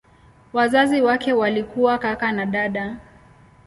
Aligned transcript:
Wazazi 0.53 1.01
wake 1.01 1.33
walikuwa 1.33 1.97
kaka 1.97 2.31
na 2.31 2.45
dada. 2.45 2.97